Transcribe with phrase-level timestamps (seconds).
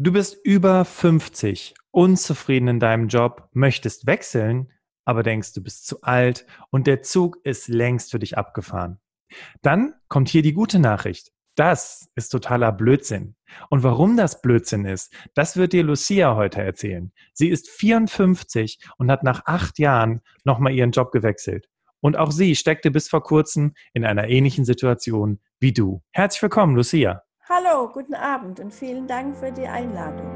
[0.00, 4.70] Du bist über 50, unzufrieden in deinem Job, möchtest wechseln,
[5.04, 9.00] aber denkst, du bist zu alt und der Zug ist längst für dich abgefahren.
[9.60, 11.32] Dann kommt hier die gute Nachricht.
[11.56, 13.34] Das ist totaler Blödsinn.
[13.70, 17.10] Und warum das Blödsinn ist, das wird dir Lucia heute erzählen.
[17.32, 21.68] Sie ist 54 und hat nach acht Jahren nochmal ihren Job gewechselt.
[21.98, 26.04] Und auch sie steckte bis vor kurzem in einer ähnlichen Situation wie du.
[26.12, 27.24] Herzlich willkommen, Lucia.
[27.50, 30.26] Hallo, guten Abend und vielen Dank für die Einladung.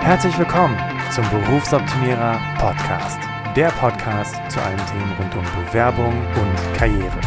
[0.00, 0.78] Herzlich willkommen
[1.10, 3.18] zum Berufsoptimierer Podcast.
[3.54, 7.20] Der Podcast zu allen Themen rund um Bewerbung und Karriere.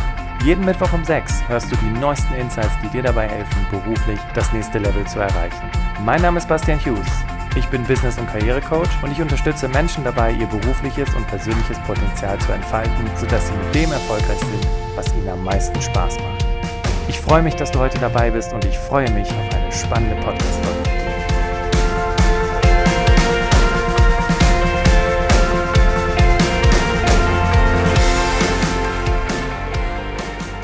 [0.43, 4.51] Jeden Mittwoch um 6 hörst du die neuesten Insights, die dir dabei helfen, beruflich das
[4.53, 5.69] nächste Level zu erreichen.
[6.03, 7.07] Mein Name ist Bastian Hughes.
[7.55, 12.39] Ich bin Business- und Karrierecoach und ich unterstütze Menschen dabei, ihr berufliches und persönliches Potenzial
[12.39, 16.46] zu entfalten, sodass sie mit dem erfolgreich sind, was ihnen am meisten Spaß macht.
[17.09, 20.15] Ich freue mich, dass du heute dabei bist und ich freue mich auf eine spannende
[20.17, 20.77] Podcast-Folge.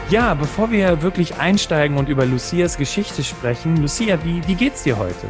[0.10, 4.98] Ja, bevor wir wirklich einsteigen und über Lucias Geschichte sprechen, Lucia, wie, wie geht's dir
[4.98, 5.28] heute?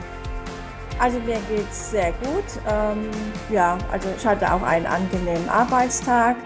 [0.98, 2.44] Also mir geht's sehr gut.
[2.68, 3.10] Ähm,
[3.52, 6.38] ja, also ich hatte auch einen angenehmen Arbeitstag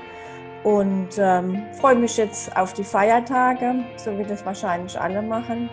[0.64, 5.70] und ähm, freue mich jetzt auf die Feiertage, so wie das wahrscheinlich alle machen.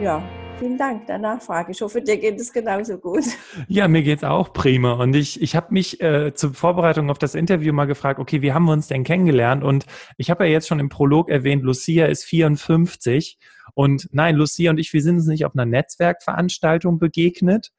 [0.00, 0.22] Ja,
[0.58, 1.72] vielen Dank der Nachfrage.
[1.72, 3.24] Ich hoffe, dir geht es genauso gut.
[3.68, 4.92] Ja, mir geht es auch prima.
[4.92, 8.52] Und ich, ich habe mich äh, zur Vorbereitung auf das Interview mal gefragt, okay, wie
[8.52, 9.64] haben wir uns denn kennengelernt?
[9.64, 13.38] Und ich habe ja jetzt schon im Prolog erwähnt, Lucia ist 54.
[13.74, 17.70] Und nein, Lucia und ich, wir sind uns nicht auf einer Netzwerkveranstaltung begegnet.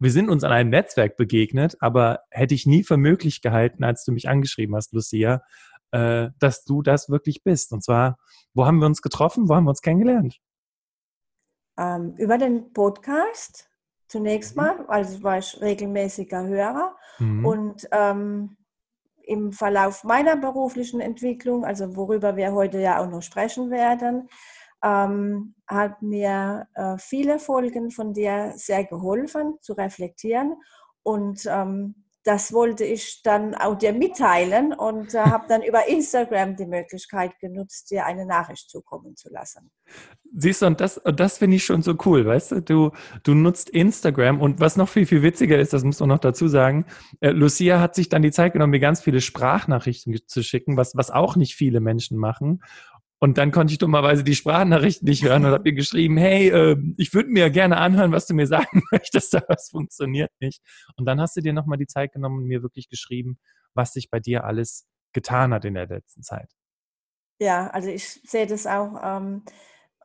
[0.00, 4.04] Wir sind uns an einem Netzwerk begegnet, aber hätte ich nie für möglich gehalten, als
[4.04, 5.42] du mich angeschrieben hast, Lucia,
[5.92, 7.72] äh, dass du das wirklich bist.
[7.72, 8.18] Und zwar,
[8.54, 9.48] wo haben wir uns getroffen?
[9.48, 10.38] Wo haben wir uns kennengelernt?
[11.78, 13.68] Ähm, über den Podcast
[14.08, 14.62] zunächst mhm.
[14.62, 16.96] mal, also war ich regelmäßiger Hörer.
[17.18, 17.46] Mhm.
[17.46, 18.56] Und ähm,
[19.22, 24.28] im Verlauf meiner beruflichen Entwicklung, also worüber wir heute ja auch noch sprechen werden,
[24.82, 30.56] ähm, hat mir äh, viele Folgen von dir sehr geholfen zu reflektieren
[31.02, 36.56] und ähm, das wollte ich dann auch dir mitteilen und äh, habe dann über Instagram
[36.56, 39.70] die Möglichkeit genutzt, dir eine Nachricht zukommen zu lassen.
[40.36, 42.60] Siehst du, und das, das finde ich schon so cool, weißt du?
[42.60, 42.90] du?
[43.22, 46.48] Du nutzt Instagram und was noch viel, viel witziger ist, das muss man noch dazu
[46.48, 46.84] sagen,
[47.20, 50.96] äh, Lucia hat sich dann die Zeit genommen, mir ganz viele Sprachnachrichten zu schicken, was,
[50.96, 52.60] was auch nicht viele Menschen machen.
[53.20, 56.76] Und dann konnte ich dummerweise die Sprachnachrichten nicht hören und habe ihr geschrieben, hey, äh,
[56.96, 60.62] ich würde mir gerne anhören, was du mir sagen möchtest, aber es funktioniert nicht.
[60.96, 63.38] Und dann hast du dir nochmal die Zeit genommen und mir wirklich geschrieben,
[63.74, 66.48] was sich bei dir alles getan hat in der letzten Zeit.
[67.40, 69.42] Ja, also ich sehe das auch ähm,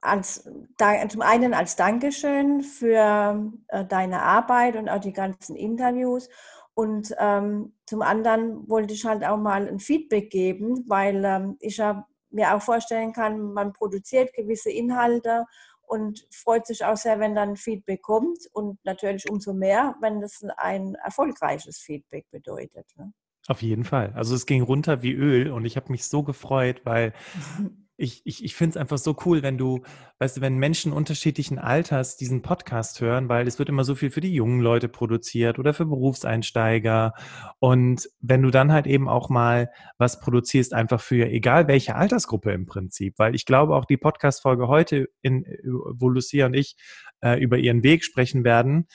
[0.01, 6.29] als, da, zum einen als Dankeschön für äh, deine Arbeit und auch die ganzen Interviews.
[6.75, 11.79] Und ähm, zum anderen wollte ich halt auch mal ein Feedback geben, weil ähm, ich
[11.79, 15.45] habe mir auch vorstellen kann, man produziert gewisse Inhalte
[15.81, 20.43] und freut sich auch sehr, wenn dann Feedback kommt und natürlich umso mehr, wenn das
[20.57, 22.87] ein erfolgreiches Feedback bedeutet.
[22.95, 23.13] Ne?
[23.47, 24.13] Auf jeden Fall.
[24.15, 27.13] Also es ging runter wie Öl und ich habe mich so gefreut, weil
[27.95, 29.83] ich, ich, ich finde es einfach so cool, wenn du,
[30.19, 34.09] weißt du, wenn Menschen unterschiedlichen Alters diesen Podcast hören, weil es wird immer so viel
[34.09, 37.13] für die jungen Leute produziert oder für Berufseinsteiger.
[37.59, 42.51] Und wenn du dann halt eben auch mal was produzierst, einfach für egal welche Altersgruppe
[42.51, 46.75] im Prinzip, weil ich glaube auch die Podcast-Folge heute, in, wo Lucia und ich
[47.21, 48.87] äh, über ihren Weg sprechen werden,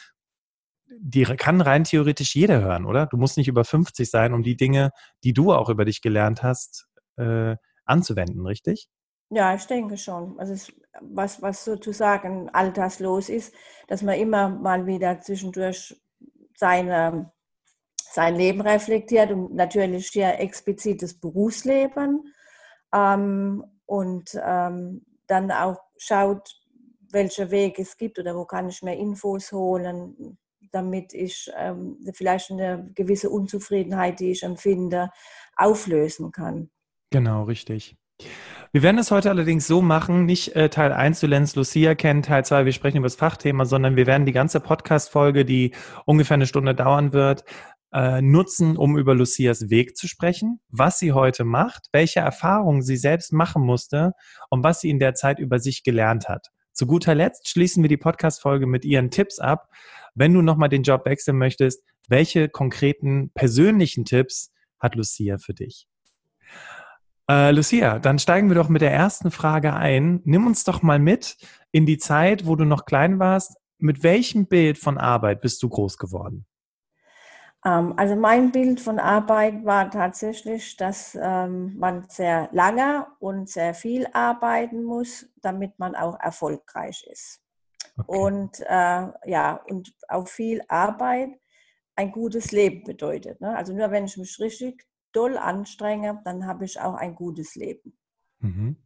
[1.00, 3.06] die kann rein theoretisch jeder hören, oder?
[3.06, 4.90] Du musst nicht über 50 sein, um die Dinge,
[5.22, 7.56] die du auch über dich gelernt hast, äh,
[7.88, 8.88] anzuwenden, richtig?
[9.30, 10.38] Ja, ich denke schon.
[10.38, 13.54] Also es, was, was sozusagen alterslos ist,
[13.86, 16.00] dass man immer mal wieder zwischendurch
[16.56, 17.30] seine,
[18.10, 22.34] sein Leben reflektiert und natürlich hier explizit das Berufsleben
[22.92, 26.58] ähm, und ähm, dann auch schaut,
[27.10, 30.38] welche Wege es gibt oder wo kann ich mehr Infos holen,
[30.72, 35.10] damit ich ähm, vielleicht eine gewisse Unzufriedenheit, die ich empfinde,
[35.56, 36.70] auflösen kann.
[37.10, 37.96] Genau, richtig.
[38.72, 42.22] Wir werden es heute allerdings so machen, nicht äh, Teil 1, du lernst Lucia kennen,
[42.22, 45.74] Teil 2, wir sprechen über das Fachthema, sondern wir werden die ganze Podcast-Folge, die
[46.04, 47.44] ungefähr eine Stunde dauern wird,
[47.92, 52.98] äh, nutzen, um über Lucias Weg zu sprechen, was sie heute macht, welche Erfahrungen sie
[52.98, 54.12] selbst machen musste
[54.50, 56.48] und was sie in der Zeit über sich gelernt hat.
[56.72, 59.70] Zu guter Letzt schließen wir die Podcast-Folge mit ihren Tipps ab.
[60.14, 65.88] Wenn du nochmal den Job wechseln möchtest, welche konkreten persönlichen Tipps hat Lucia für dich?
[67.30, 70.22] Äh, Lucia, dann steigen wir doch mit der ersten Frage ein.
[70.24, 71.36] Nimm uns doch mal mit
[71.72, 73.56] in die Zeit, wo du noch klein warst.
[73.80, 76.46] mit welchem Bild von Arbeit bist du groß geworden?
[77.64, 83.74] Ähm, also mein Bild von Arbeit war tatsächlich, dass ähm, man sehr lange und sehr
[83.74, 87.40] viel arbeiten muss, damit man auch erfolgreich ist.
[87.98, 88.18] Okay.
[88.18, 91.30] Und äh, ja, und auch viel Arbeit
[91.94, 93.40] ein gutes Leben bedeutet.
[93.40, 93.56] Ne?
[93.56, 97.96] Also nur wenn ich mich richtig doll anstrenge, dann habe ich auch ein gutes Leben.
[98.40, 98.76] Mhm.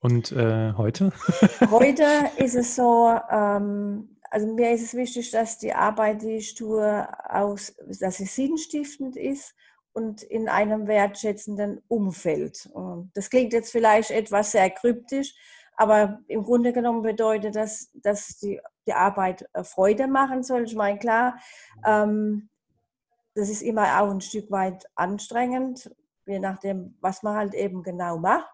[0.00, 1.12] Und äh, heute?
[1.70, 2.04] heute
[2.36, 7.08] ist es so, ähm, also mir ist es wichtig, dass die Arbeit, die ich tue,
[7.28, 9.54] aus, dass sie sinnstiftend ist
[9.92, 12.70] und in einem wertschätzenden Umfeld.
[13.14, 15.34] Das klingt jetzt vielleicht etwas sehr kryptisch,
[15.76, 20.64] aber im Grunde genommen bedeutet das, dass die, die Arbeit äh, Freude machen soll.
[20.64, 21.38] Ich meine, klar,
[21.86, 22.48] ähm,
[23.38, 25.90] das ist immer auch ein Stück weit anstrengend,
[26.26, 28.48] je nachdem, was man halt eben genau macht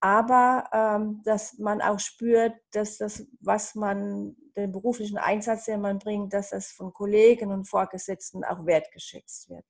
[0.00, 5.98] aber ähm, dass man auch spürt, dass das, was man, den beruflichen Einsatz, den man
[5.98, 9.64] bringt, dass das von Kollegen und Vorgesetzten auch wertgeschätzt wird.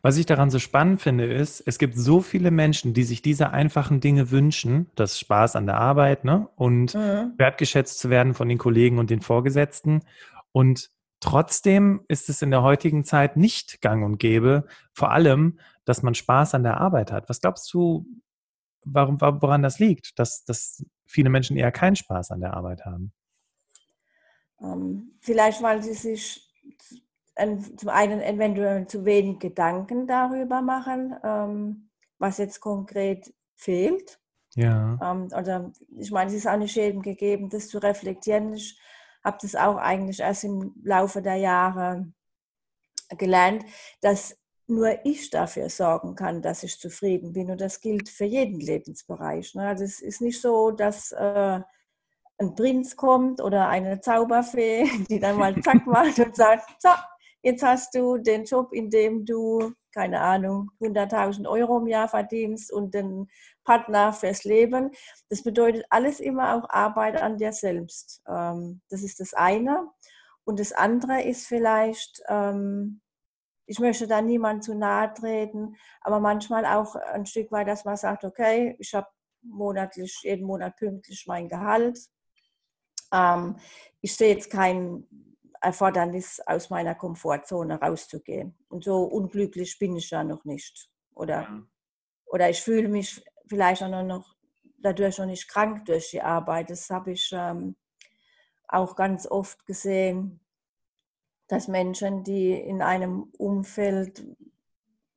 [0.00, 3.50] Was ich daran so spannend finde, ist, es gibt so viele Menschen, die sich diese
[3.50, 6.48] einfachen Dinge wünschen, das Spaß an der Arbeit ne?
[6.56, 7.34] und mhm.
[7.36, 10.04] wertgeschätzt zu werden von den Kollegen und den Vorgesetzten.
[10.52, 16.02] Und trotzdem ist es in der heutigen Zeit nicht gang und gäbe, vor allem, dass
[16.02, 17.28] man Spaß an der Arbeit hat.
[17.28, 18.06] Was glaubst du,
[18.84, 23.12] warum, woran das liegt, dass, dass viele Menschen eher keinen Spaß an der Arbeit haben?
[24.60, 26.44] Ähm, vielleicht, weil sie sich
[27.76, 31.88] zum einen eventuell zu wenig Gedanken darüber machen, ähm,
[32.18, 34.18] was jetzt konkret fehlt.
[34.54, 34.98] Ja.
[35.00, 38.54] Ähm, oder ich meine, es ist auch nicht jedem gegeben, das zu reflektieren.
[38.54, 38.78] Ich
[39.24, 42.12] habe das auch eigentlich erst im Laufe der Jahre
[43.16, 43.64] gelernt,
[44.00, 44.36] dass
[44.66, 47.50] nur ich dafür sorgen kann, dass ich zufrieden bin.
[47.50, 49.54] Und das gilt für jeden Lebensbereich.
[49.54, 49.66] Ne?
[49.66, 51.60] Also es ist nicht so, dass äh,
[52.38, 56.90] ein Prinz kommt oder eine Zauberfee, die dann mal zack macht und sagt, so,
[57.42, 62.72] jetzt hast du den Job, in dem du, keine Ahnung, 100.000 Euro im Jahr verdienst
[62.72, 63.28] und den
[63.64, 64.90] Partner fürs Leben.
[65.28, 68.22] Das bedeutet alles immer auch Arbeit an dir selbst.
[68.28, 69.88] Ähm, das ist das eine.
[70.44, 73.00] Und das andere ist vielleicht, ähm,
[73.66, 77.96] ich möchte da niemand zu nahe treten, aber manchmal auch ein Stück weit, dass man
[77.96, 79.08] sagt, okay, ich habe
[79.42, 81.98] monatlich, jeden Monat pünktlich mein Gehalt.
[83.12, 83.56] Ähm,
[84.00, 85.06] ich sehe jetzt kein
[85.60, 88.56] Erfordernis, aus meiner Komfortzone rauszugehen.
[88.68, 90.90] Und so unglücklich bin ich ja noch nicht.
[91.14, 91.62] Oder, ja.
[92.26, 94.34] oder ich fühle mich vielleicht auch noch
[94.78, 96.70] dadurch noch nicht krank durch die Arbeit.
[96.70, 97.76] Das habe ich ähm,
[98.68, 100.40] auch ganz oft gesehen,
[101.48, 104.24] dass Menschen, die in einem Umfeld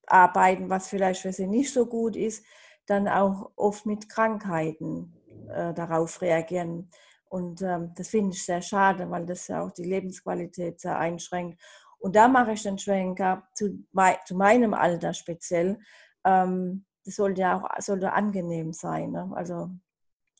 [0.07, 2.43] arbeiten, was vielleicht für sie nicht so gut ist,
[2.85, 5.13] dann auch oft mit Krankheiten
[5.49, 6.89] äh, darauf reagieren.
[7.31, 11.61] Und ähm, das finde ich sehr schade, weil das ja auch die Lebensqualität sehr einschränkt.
[11.97, 13.85] Und da mache ich den Schwenker zu,
[14.25, 15.79] zu meinem Alter speziell.
[16.25, 19.11] Ähm, das sollte ja auch sollte angenehm sein.
[19.11, 19.31] Ne?
[19.33, 19.69] Also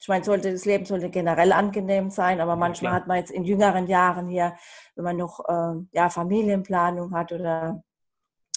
[0.01, 3.01] ich meine, sollte, das Leben sollte generell angenehm sein, aber manchmal klar.
[3.01, 4.57] hat man jetzt in jüngeren Jahren hier,
[4.95, 7.81] wenn man noch äh, ja, Familienplanung hat oder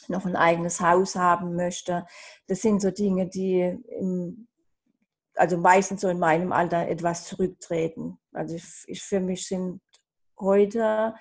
[0.08, 2.04] noch ein eigenes Haus haben möchte,
[2.48, 3.60] das sind so Dinge, die
[4.00, 4.48] im,
[5.36, 8.18] also meistens so in meinem Alter etwas zurücktreten.
[8.34, 9.80] Also ich, ich für mich sind
[10.38, 11.14] heute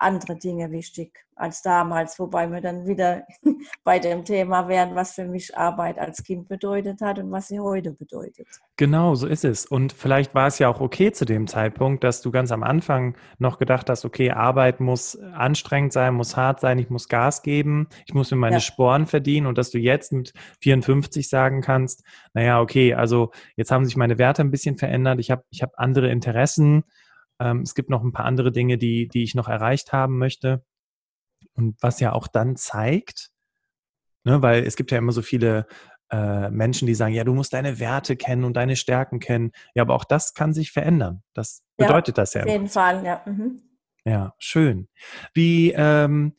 [0.00, 3.22] andere Dinge wichtig als damals, wobei wir dann wieder
[3.84, 7.60] bei dem Thema wären, was für mich Arbeit als Kind bedeutet hat und was sie
[7.60, 8.46] heute bedeutet.
[8.76, 9.66] Genau, so ist es.
[9.66, 13.16] Und vielleicht war es ja auch okay zu dem Zeitpunkt, dass du ganz am Anfang
[13.38, 17.88] noch gedacht hast, okay, Arbeit muss anstrengend sein, muss hart sein, ich muss Gas geben,
[18.06, 18.60] ich muss mir meine ja.
[18.60, 22.04] Sporen verdienen und dass du jetzt mit 54 sagen kannst,
[22.34, 25.72] naja, okay, also jetzt haben sich meine Werte ein bisschen verändert, ich habe ich hab
[25.78, 26.84] andere Interessen,
[27.40, 30.64] ähm, es gibt noch ein paar andere Dinge, die, die ich noch erreicht haben möchte.
[31.54, 33.30] Und was ja auch dann zeigt,
[34.24, 35.66] ne, weil es gibt ja immer so viele
[36.10, 39.52] äh, Menschen, die sagen, ja, du musst deine Werte kennen und deine Stärken kennen.
[39.74, 41.22] Ja, aber auch das kann sich verändern.
[41.34, 42.42] Das bedeutet ja, das ja.
[42.42, 43.22] Auf jeden Fall, ja.
[43.26, 43.62] Mhm.
[44.04, 44.88] Ja, schön.
[45.34, 46.34] Wie, ähm,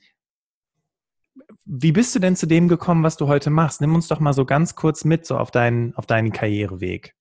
[1.66, 3.82] wie bist du denn zu dem gekommen, was du heute machst?
[3.82, 7.16] Nimm uns doch mal so ganz kurz mit, so auf deinen, auf deinen Karriereweg.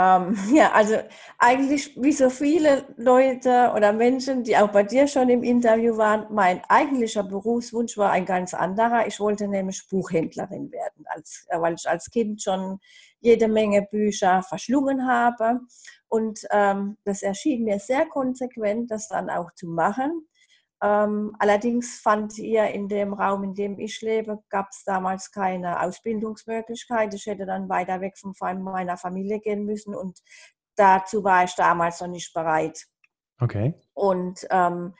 [0.00, 0.96] Ähm, ja, also
[1.38, 6.26] eigentlich wie so viele Leute oder Menschen, die auch bei dir schon im Interview waren,
[6.30, 9.06] mein eigentlicher Berufswunsch war ein ganz anderer.
[9.06, 12.78] Ich wollte nämlich Buchhändlerin werden, als, äh, weil ich als Kind schon
[13.20, 15.60] jede Menge Bücher verschlungen habe.
[16.08, 20.26] Und ähm, das erschien mir sehr konsequent, das dann auch zu machen.
[20.82, 25.82] Ähm, allerdings fand ihr in dem Raum, in dem ich lebe, gab es damals keine
[25.82, 27.12] Ausbildungsmöglichkeit.
[27.12, 30.18] Ich hätte dann weiter weg von meiner Familie gehen müssen und
[30.76, 32.86] dazu war ich damals noch nicht bereit.
[33.40, 33.74] Okay.
[33.92, 34.94] Und ähm,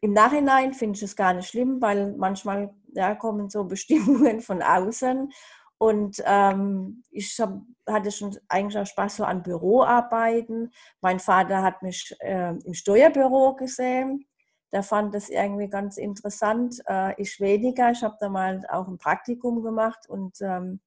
[0.00, 4.62] im Nachhinein finde ich es gar nicht schlimm, weil manchmal ja, kommen so Bestimmungen von
[4.62, 5.32] außen.
[5.80, 10.72] Und ähm, ich hab, hatte schon eigentlich auch Spaß so an Büroarbeiten.
[11.00, 14.27] Mein Vater hat mich äh, im Steuerbüro gesehen.
[14.72, 16.80] Der fand das irgendwie ganz interessant.
[16.86, 17.90] Äh, ich weniger.
[17.90, 20.80] Ich habe da mal auch ein Praktikum gemacht und ähm,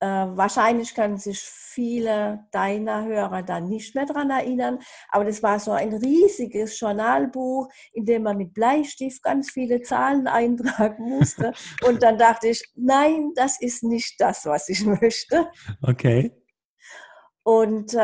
[0.00, 4.78] äh, wahrscheinlich können sich viele deiner Hörer da nicht mehr daran erinnern,
[5.10, 10.26] aber das war so ein riesiges Journalbuch, in dem man mit Bleistift ganz viele Zahlen
[10.26, 11.52] eintragen musste.
[11.86, 15.50] Und dann dachte ich, nein, das ist nicht das, was ich möchte.
[15.82, 16.39] Okay.
[17.42, 17.96] Und äh,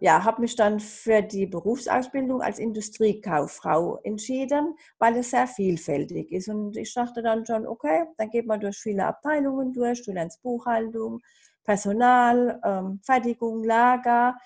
[0.00, 6.48] ja, habe mich dann für die Berufsausbildung als Industriekauffrau entschieden, weil es sehr vielfältig ist.
[6.48, 10.42] Und ich dachte dann schon, okay, dann geht man durch viele Abteilungen durch, du lernst
[10.42, 11.20] Buchhaltung,
[11.62, 14.36] Personal, ähm, Fertigung, Lager.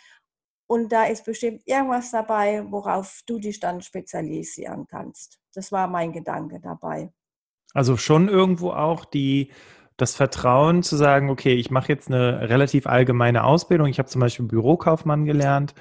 [0.67, 5.41] Und da ist bestimmt irgendwas dabei, worauf du dich dann spezialisieren kannst.
[5.55, 7.11] Das war mein Gedanke dabei.
[7.73, 9.53] Also schon irgendwo auch die
[9.97, 13.87] das Vertrauen zu sagen, okay, ich mache jetzt eine relativ allgemeine Ausbildung.
[13.87, 15.75] Ich habe zum Beispiel Bürokaufmann gelernt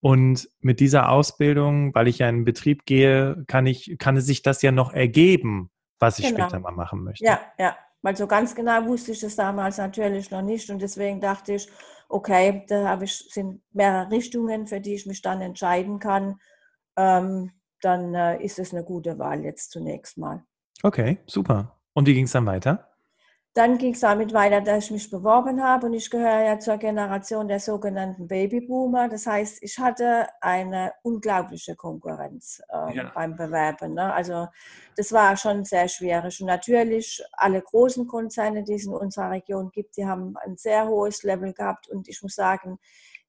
[0.00, 4.26] und mit dieser Ausbildung, weil ich ja in einen Betrieb gehe, kann ich, kann es
[4.26, 6.44] sich das ja noch ergeben, was ich genau.
[6.44, 7.24] später mal machen möchte.
[7.24, 7.76] Ja, ja.
[8.02, 11.70] Weil so ganz genau wusste ich es damals natürlich noch nicht und deswegen dachte ich,
[12.10, 16.38] okay, da habe ich, sind mehrere Richtungen, für die ich mich dann entscheiden kann.
[16.98, 20.44] Ähm, dann äh, ist es eine gute Wahl jetzt zunächst mal.
[20.82, 21.80] Okay, super.
[21.94, 22.93] Und wie ging es dann weiter?
[23.54, 26.76] Dann ging es damit weiter, dass ich mich beworben habe und ich gehöre ja zur
[26.76, 29.08] Generation der sogenannten Babyboomer.
[29.08, 33.12] Das heißt, ich hatte eine unglaubliche Konkurrenz äh, ja.
[33.14, 33.94] beim Bewerben.
[33.94, 34.12] Ne?
[34.12, 34.48] Also
[34.96, 36.40] das war schon sehr schwierig.
[36.40, 40.88] Und natürlich alle großen Konzerne, die es in unserer Region gibt, die haben ein sehr
[40.88, 41.88] hohes Level gehabt.
[41.88, 42.80] Und ich muss sagen,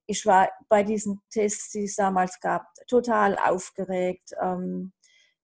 [0.08, 4.32] ich war bei diesen Tests, die es damals gab, total aufgeregt.
[4.42, 4.92] Ähm,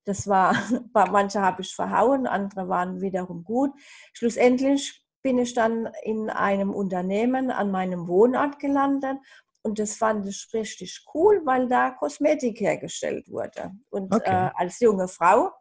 [0.05, 0.55] das war,
[0.93, 3.71] manche habe ich verhauen, andere waren wiederum gut.
[4.13, 9.17] Schlussendlich bin ich dann in einem Unternehmen an meinem Wohnort gelandet
[9.63, 13.71] und das fand ich richtig cool, weil da Kosmetik hergestellt wurde.
[13.89, 14.47] Und okay.
[14.47, 15.51] äh, als junge Frau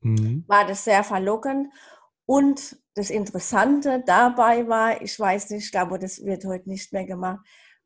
[0.00, 0.44] mhm.
[0.46, 1.72] war das sehr verlockend.
[2.26, 7.06] Und das Interessante dabei war, ich weiß nicht, ich glaube, das wird heute nicht mehr
[7.06, 7.40] gemacht.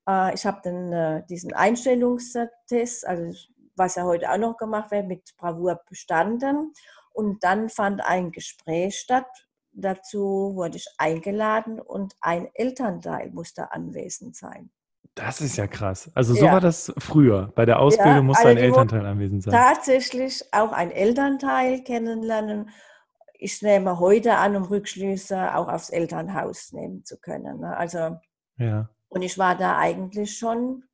[0.08, 3.32] Äh, ich habe dann äh, diesen Einstellungstest, also
[3.76, 6.72] was ja heute auch noch gemacht wird, mit Bravour bestanden.
[7.12, 9.26] Und dann fand ein Gespräch statt.
[9.72, 14.70] Dazu wurde ich eingeladen und ein Elternteil musste anwesend sein.
[15.14, 16.10] Das ist ja krass.
[16.14, 16.52] Also so ja.
[16.52, 17.52] war das früher.
[17.54, 19.52] Bei der Ausbildung ja, musste also ein Elternteil anwesend sein.
[19.52, 22.70] Tatsächlich auch ein Elternteil kennenlernen.
[23.34, 27.60] Ich nehme heute an, um Rückschlüsse auch aufs Elternhaus nehmen zu können.
[27.60, 27.76] Ne?
[27.76, 28.18] Also,
[28.56, 28.88] ja.
[29.08, 30.84] Und ich war da eigentlich schon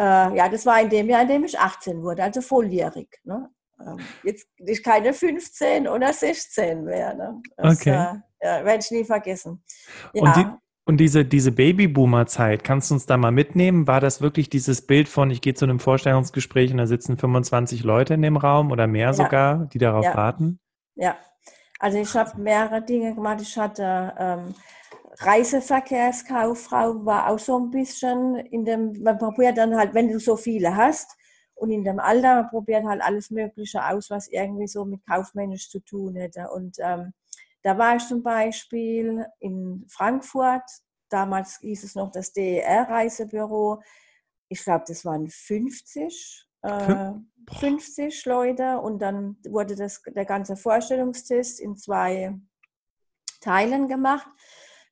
[0.00, 3.08] äh, ja, das war in dem Jahr, in dem ich 18 wurde, also volljährig.
[3.24, 3.48] Ne?
[3.80, 7.14] Ähm, jetzt ich keine 15 oder 16 mehr.
[7.14, 7.42] Ne?
[7.56, 7.90] Das, okay.
[7.90, 9.62] Äh, ja, werde ich nie vergessen.
[10.14, 10.22] Ja.
[10.22, 10.46] Und, die,
[10.84, 13.86] und diese, diese Babyboomer-Zeit, kannst du uns da mal mitnehmen?
[13.86, 17.84] War das wirklich dieses Bild von, ich gehe zu einem Vorstellungsgespräch und da sitzen 25
[17.84, 19.12] Leute in dem Raum oder mehr ja.
[19.12, 20.58] sogar, die darauf warten?
[20.94, 21.16] Ja,
[21.78, 23.40] also ich habe mehrere Dinge gemacht.
[23.40, 24.54] Ich hatte ähm,
[25.18, 30.36] Reiseverkehrskauffrau war auch so ein bisschen in dem, man probiert dann halt, wenn du so
[30.36, 31.16] viele hast
[31.54, 35.70] und in dem Alter, man probiert halt alles Mögliche aus, was irgendwie so mit kaufmännisch
[35.70, 36.48] zu tun hätte.
[36.50, 37.12] Und ähm,
[37.62, 40.64] da war ich zum Beispiel in Frankfurt,
[41.08, 43.82] damals hieß es noch das DER-Reisebüro.
[44.48, 47.12] Ich glaube, das waren 50, äh,
[47.58, 52.34] 50 Leute und dann wurde das, der ganze Vorstellungstest in zwei
[53.40, 54.26] Teilen gemacht.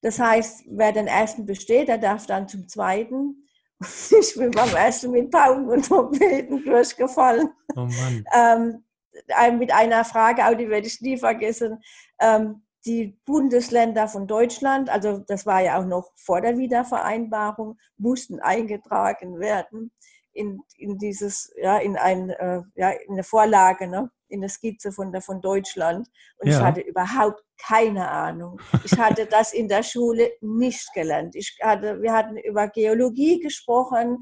[0.02, 3.46] Das heißt, wer den ersten besteht, der darf dann zum zweiten.
[4.10, 7.48] Ich bin beim ersten mit Pauken und Trompeten durchgefallen.
[7.74, 8.24] Oh Mann.
[8.36, 11.82] ähm, mit einer Frage, auch die werde ich nie vergessen.
[12.20, 18.38] Ähm, die Bundesländer von Deutschland, also das war ja auch noch vor der Wiedervereinbarung, mussten
[18.40, 19.90] eingetragen werden
[20.32, 24.10] in, in dieses, ja, in ein, äh, ja, in eine Vorlage, ne?
[24.30, 26.08] in der Skizze von, der, von Deutschland.
[26.38, 26.58] Und ja.
[26.58, 28.60] ich hatte überhaupt keine Ahnung.
[28.84, 31.34] Ich hatte das in der Schule nicht gelernt.
[31.34, 34.18] Ich hatte, wir hatten über Geologie gesprochen,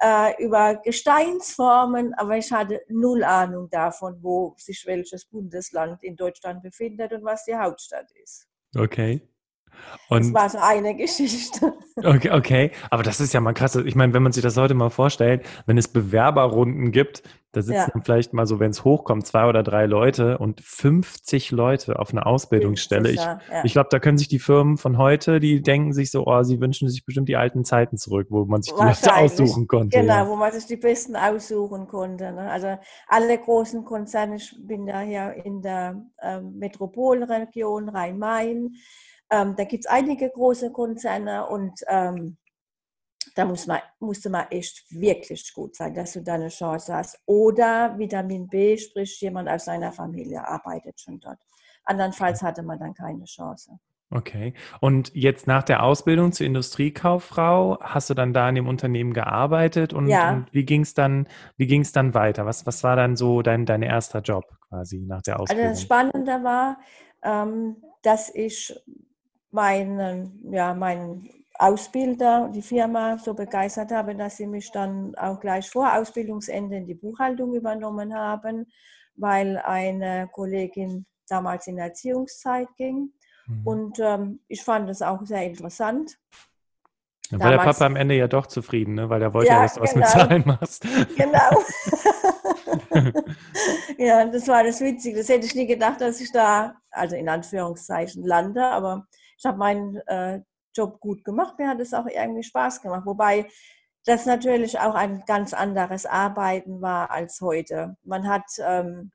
[0.00, 6.62] äh, über Gesteinsformen, aber ich hatte null Ahnung davon, wo sich welches Bundesland in Deutschland
[6.62, 8.46] befindet und was die Hauptstadt ist.
[8.76, 9.26] Okay.
[10.08, 11.74] Und das war so eine Geschichte.
[11.96, 13.74] Okay, okay, aber das ist ja mal krass.
[13.76, 17.92] Ich meine, wenn man sich das heute mal vorstellt, wenn es Bewerberrunden gibt, Da sitzen
[17.94, 18.00] ja.
[18.04, 22.26] vielleicht mal so, wenn es hochkommt, zwei oder drei Leute und 50 Leute auf einer
[22.26, 23.10] Ausbildungsstelle.
[23.10, 23.40] Ich, ja.
[23.64, 26.60] ich glaube, da können sich die Firmen von heute, die denken sich so, oh, sie
[26.60, 29.98] wünschen sich bestimmt die alten Zeiten zurück, wo man sich die Leute aussuchen konnte.
[29.98, 30.28] Genau, ja.
[30.28, 32.32] wo man sich die Besten aussuchen konnte.
[32.32, 32.50] Ne?
[32.50, 38.74] Also alle großen Konzerne, ich bin da hier in der ähm, Metropolregion Rhein-Main.
[39.30, 42.36] Ähm, da gibt es einige große Konzerne und ähm,
[43.38, 47.20] da muss man, musste man echt wirklich gut sein, dass du da eine Chance hast.
[47.24, 51.38] Oder Vitamin B, sprich jemand aus seiner Familie arbeitet schon dort.
[51.84, 53.78] Andernfalls hatte man dann keine Chance.
[54.10, 54.54] Okay.
[54.80, 59.92] Und jetzt nach der Ausbildung zur Industriekauffrau hast du dann da in dem Unternehmen gearbeitet
[59.92, 60.32] und, ja.
[60.32, 62.44] und wie ging es dann, wie ging es dann weiter?
[62.44, 65.66] Was, was war dann so dein, dein erster Job quasi nach der Ausbildung?
[65.66, 66.78] Also das Spannende war,
[67.22, 68.74] ähm, dass ich
[69.52, 75.68] meinen, ja, meinen Ausbilder, die Firma so begeistert habe, dass sie mich dann auch gleich
[75.68, 78.70] vor Ausbildungsende in die Buchhaltung übernommen haben,
[79.16, 83.10] weil eine Kollegin damals in Erziehungszeit ging.
[83.46, 83.66] Mhm.
[83.66, 86.16] Und ähm, ich fand es auch sehr interessant.
[87.30, 89.10] Dann war der Papa am Ende ja doch zufrieden, ne?
[89.10, 89.90] weil er wollte ja, dass du genau.
[89.90, 90.26] was mit genau.
[90.26, 90.86] Zahlen machst.
[91.16, 91.50] Genau.
[93.98, 95.18] ja, das war das Witzige.
[95.18, 98.64] Das hätte ich nie gedacht, dass ich da, also in Anführungszeichen, lande.
[98.64, 100.40] Aber ich habe meinen äh,
[100.78, 101.58] Job gut gemacht.
[101.58, 103.04] Mir hat es auch irgendwie Spaß gemacht.
[103.04, 103.48] Wobei
[104.04, 107.96] das natürlich auch ein ganz anderes Arbeiten war als heute.
[108.04, 109.10] Man hat ähm,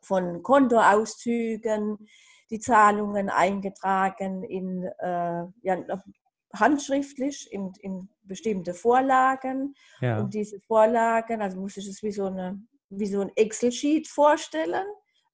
[0.00, 2.08] von Kontoauszügen
[2.50, 6.02] die Zahlungen eingetragen in äh, ja,
[6.52, 9.74] handschriftlich in, in bestimmte Vorlagen.
[10.00, 10.18] Ja.
[10.18, 14.86] Und diese Vorlagen, also muss ich es wie so, eine, wie so ein Excel-Sheet vorstellen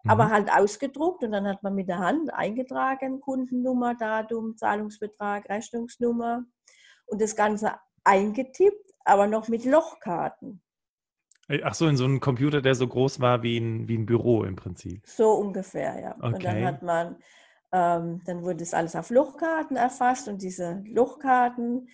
[0.09, 0.31] aber mhm.
[0.31, 6.45] halt ausgedruckt und dann hat man mit der Hand eingetragen, Kundennummer, Datum, Zahlungsbetrag, Rechnungsnummer
[7.07, 10.63] und das Ganze eingetippt, aber noch mit Lochkarten.
[11.63, 14.43] Ach so, in so einem Computer, der so groß war wie ein, wie ein Büro
[14.43, 15.07] im Prinzip.
[15.07, 16.15] So ungefähr, ja.
[16.17, 16.27] Okay.
[16.27, 17.17] Und dann hat man,
[17.73, 21.89] ähm, dann wurde das alles auf Lochkarten erfasst und diese Lochkarten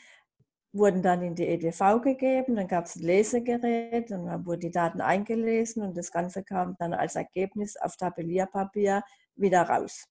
[0.73, 4.71] wurden dann in die EDV gegeben, dann gab es ein Lesegerät und dann wurden die
[4.71, 9.03] Daten eingelesen und das Ganze kam dann als Ergebnis auf Tabellierpapier
[9.37, 10.07] wieder raus.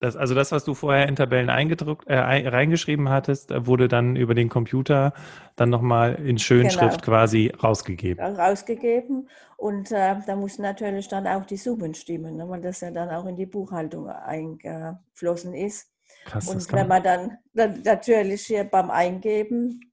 [0.00, 4.16] Das, also das, was du vorher in Tabellen eingedruckt, äh, reingeschrieben hattest, äh, wurde dann
[4.16, 5.12] über den Computer
[5.54, 7.18] dann nochmal in Schönschrift genau.
[7.18, 8.36] quasi rausgegeben.
[8.36, 12.90] Rausgegeben und äh, da mussten natürlich dann auch die Summen stimmen, ne, weil das ja
[12.90, 15.88] dann auch in die Buchhaltung eingeflossen ist.
[16.24, 19.91] Krass, und wenn man dann, dann natürlich hier beim Eingeben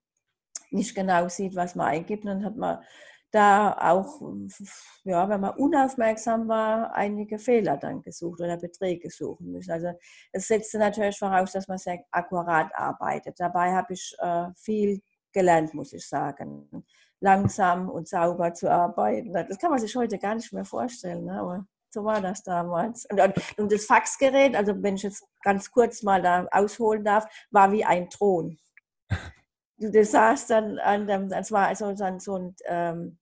[0.72, 2.80] nicht genau sieht, was man eingibt, dann hat man
[3.32, 4.22] da auch,
[5.04, 9.72] ja, wenn man unaufmerksam war, einige Fehler dann gesucht oder Beträge suchen müssen.
[9.72, 9.92] Also
[10.32, 13.40] es setzt natürlich voraus, dass man sehr akkurat arbeitet.
[13.40, 15.02] Dabei habe ich äh, viel
[15.32, 16.86] gelernt, muss ich sagen.
[17.22, 19.34] Langsam und sauber zu arbeiten.
[19.34, 21.40] Das kann man sich heute gar nicht mehr vorstellen, ne?
[21.40, 23.06] aber so war das damals.
[23.12, 23.20] Und,
[23.58, 27.84] und das Faxgerät, also wenn ich jetzt ganz kurz mal da ausholen darf, war wie
[27.86, 28.58] ein Thron
[29.80, 33.19] du saßt dann an das war also so ein, ähm,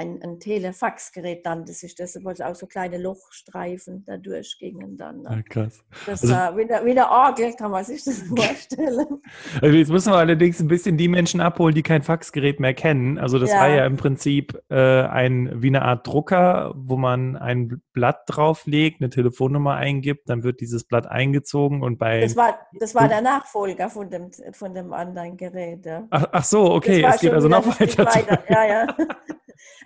[0.00, 5.22] ein, ein Telefaxgerät dann, das ist das, wo auch so kleine Lochstreifen da durchgingen dann.
[5.22, 5.28] Ne?
[5.30, 5.84] Ja, krass.
[6.06, 9.20] Das also, war wie, eine, wie eine Orgel, kann man sich das vorstellen.
[9.60, 13.18] Also jetzt müssen wir allerdings ein bisschen die Menschen abholen, die kein Faxgerät mehr kennen.
[13.18, 13.60] Also das ja.
[13.60, 19.02] war ja im Prinzip äh, ein, wie eine Art Drucker, wo man ein Blatt drauflegt,
[19.02, 22.22] eine Telefonnummer eingibt, dann wird dieses Blatt eingezogen und bei...
[22.22, 25.84] Das war, das war der Nachfolger von dem, von dem anderen Gerät.
[25.84, 26.06] Ja.
[26.08, 28.06] Ach, ach, so, okay, es geht also noch weiter.
[28.06, 28.42] weiter.
[28.48, 28.86] Ja, ja.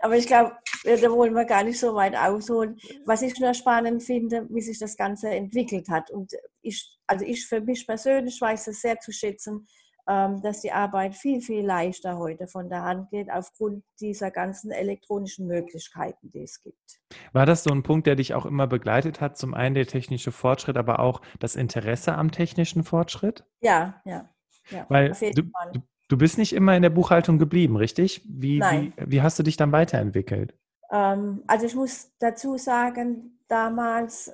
[0.00, 2.78] Aber ich glaube, da wollen wir gar nicht so weit ausholen.
[3.04, 6.10] Was ich nur spannend finde, wie sich das Ganze entwickelt hat.
[6.10, 6.32] Und
[6.62, 9.66] ich, also ich für mich persönlich weiß es sehr zu schätzen,
[10.06, 14.70] ähm, dass die Arbeit viel, viel leichter heute von der Hand geht, aufgrund dieser ganzen
[14.70, 17.00] elektronischen Möglichkeiten, die es gibt.
[17.32, 19.38] War das so ein Punkt, der dich auch immer begleitet hat?
[19.38, 23.44] Zum einen der technische Fortschritt, aber auch das Interesse am technischen Fortschritt?
[23.60, 24.28] Ja, ja.
[24.70, 28.22] ja Weil du, du, Du bist nicht immer in der Buchhaltung geblieben, richtig?
[28.28, 28.92] Wie, Nein.
[28.96, 30.54] wie, wie hast du dich dann weiterentwickelt?
[30.90, 34.32] Ähm, also ich muss dazu sagen, damals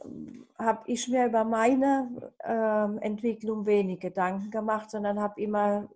[0.58, 5.88] habe ich mir über meine ähm, Entwicklung wenig Gedanken gemacht, sondern habe immer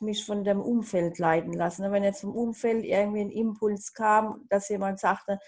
[0.00, 1.90] mich von dem Umfeld leiten lassen.
[1.90, 5.38] Wenn jetzt vom Umfeld irgendwie ein Impuls kam, dass jemand sagte,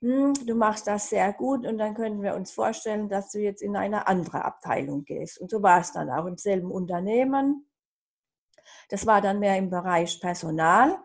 [0.00, 3.62] hm, du machst das sehr gut und dann können wir uns vorstellen, dass du jetzt
[3.62, 5.40] in eine andere Abteilung gehst.
[5.40, 7.66] Und so war es dann auch im selben Unternehmen.
[8.90, 10.98] Das war dann mehr im Bereich Personal.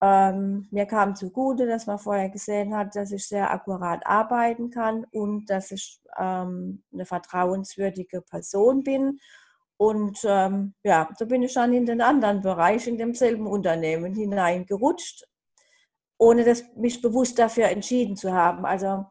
[0.00, 5.04] Ähm, mir kam zugute, dass man vorher gesehen hat, dass ich sehr akkurat arbeiten kann
[5.12, 9.18] und dass ich ähm, eine vertrauenswürdige Person bin.
[9.76, 15.26] Und ähm, ja, so bin ich dann in den anderen Bereich, in demselben Unternehmen hineingerutscht.
[16.18, 18.64] ohne dass mich bewusst dafür entschieden zu haben.
[18.64, 19.06] Also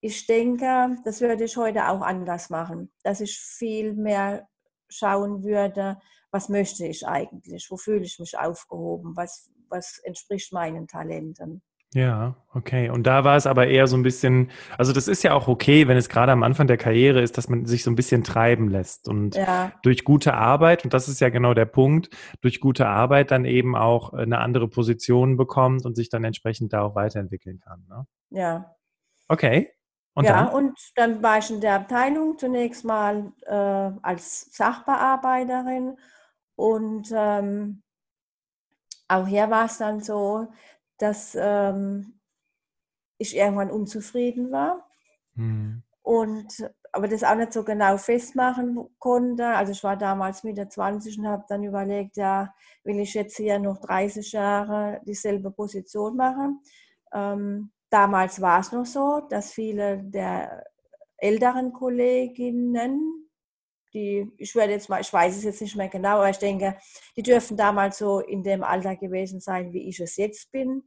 [0.00, 4.48] ich denke, das würde ich heute auch anders machen, dass ich viel mehr
[4.88, 5.98] schauen würde,
[6.30, 11.62] was möchte ich eigentlich, wo fühle ich mich aufgehoben, was, was entspricht meinen Talenten.
[11.92, 12.88] Ja, okay.
[12.88, 15.88] Und da war es aber eher so ein bisschen, also das ist ja auch okay,
[15.88, 18.68] wenn es gerade am Anfang der Karriere ist, dass man sich so ein bisschen treiben
[18.68, 19.72] lässt und ja.
[19.82, 22.10] durch gute Arbeit, und das ist ja genau der Punkt,
[22.42, 26.82] durch gute Arbeit dann eben auch eine andere Position bekommt und sich dann entsprechend da
[26.82, 27.84] auch weiterentwickeln kann.
[27.88, 28.06] Ne?
[28.30, 28.76] Ja.
[29.26, 29.72] Okay.
[30.14, 30.54] Und ja, dann?
[30.54, 35.96] und dann war ich in der Abteilung zunächst mal äh, als Sachbearbeiterin
[36.60, 37.82] und ähm,
[39.08, 40.48] auch hier war es dann so,
[40.98, 42.20] dass ähm,
[43.16, 44.86] ich irgendwann unzufrieden war.
[45.36, 45.82] Mhm.
[46.02, 49.46] Und aber das auch nicht so genau festmachen konnte.
[49.46, 52.52] Also ich war damals Mitte 20 und habe dann überlegt, ja,
[52.84, 56.60] will ich jetzt hier noch 30 Jahre dieselbe Position machen?
[57.14, 60.66] Ähm, damals war es noch so, dass viele der
[61.16, 63.19] älteren Kolleginnen,
[63.92, 66.76] die, ich werde jetzt mal, ich weiß es jetzt nicht mehr genau, aber ich denke,
[67.16, 70.82] die dürfen damals so in dem Alter gewesen sein, wie ich es jetzt bin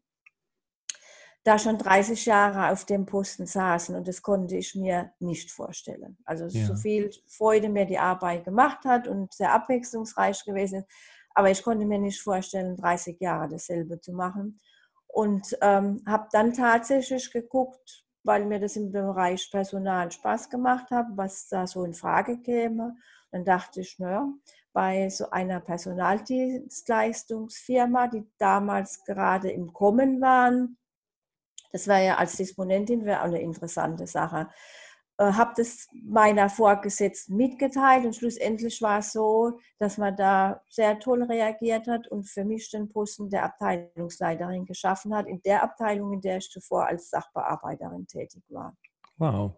[1.43, 6.17] da schon 30 Jahre auf dem Posten saßen und das konnte ich mir nicht vorstellen.
[6.23, 6.65] Also ja.
[6.65, 10.87] so viel Freude mir die Arbeit gemacht hat und sehr abwechslungsreich gewesen ist,
[11.35, 14.59] aber ich konnte mir nicht vorstellen, 30 Jahre dasselbe zu machen.
[15.07, 21.07] Und ähm, habe dann tatsächlich geguckt, weil mir das im Bereich Personal Spaß gemacht hat,
[21.15, 22.95] was da so in Frage käme.
[23.31, 24.27] Dann dachte ich, naja,
[24.71, 30.77] bei so einer Personaldienstleistungsfirma, die damals gerade im Kommen waren,
[31.73, 34.47] das wäre ja als Disponentin wäre eine interessante Sache.
[35.17, 40.99] Äh, habe das meiner Vorgesetzten mitgeteilt und schlussendlich war es so, dass man da sehr
[40.99, 46.13] toll reagiert hat und für mich den Posten der Abteilungsleiterin geschaffen hat, in der Abteilung,
[46.13, 48.75] in der ich zuvor als Sachbearbeiterin tätig war.
[49.17, 49.53] Wow.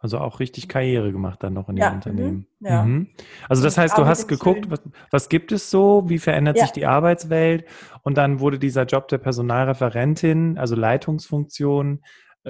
[0.00, 2.46] Also auch richtig Karriere gemacht dann noch in dem ja, Unternehmen.
[2.60, 2.82] Mhm, ja.
[2.84, 3.08] Mhm.
[3.48, 6.64] Also das heißt, du hast geguckt, was, was, gibt es so, wie verändert ja.
[6.64, 7.64] sich die Arbeitswelt
[8.02, 12.02] und dann wurde dieser Job der Personalreferentin, also Leitungsfunktion,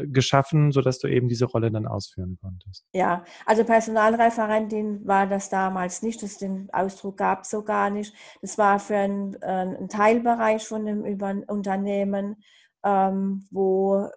[0.07, 2.87] geschaffen, sodass du eben diese Rolle dann ausführen konntest.
[2.93, 8.15] Ja, also Personalreferentin war das damals nicht, das den Ausdruck gab es so gar nicht.
[8.41, 11.03] Das war für einen, äh, einen Teilbereich von einem
[11.49, 12.37] Unternehmen,
[12.85, 14.09] ähm, wo